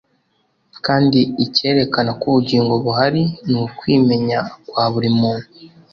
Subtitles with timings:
[0.85, 4.39] kandi icyerekana ko ubugingo buhari ni ukwimenya
[4.69, 5.47] kwa buri muntu.